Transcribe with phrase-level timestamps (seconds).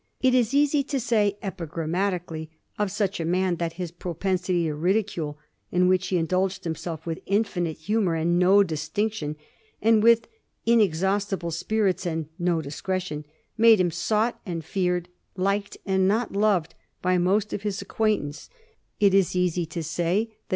[0.19, 5.37] It is easy to say epigrammatically of such a man that his propensity to ridicule,
[5.71, 9.35] in which he indulged himself with infinite hu mor and no distinction,
[9.79, 10.27] and with
[10.65, 13.25] inexhaustible spirits and no discretion,
[13.59, 16.73] made him sought and feared, liked and not loved,
[17.03, 18.49] by most of his acquaintance;
[18.99, 19.85] it is easy to say that 1V38.
[19.85, 20.49] CHESTERFIELD'S GOVERNING ABIUTT.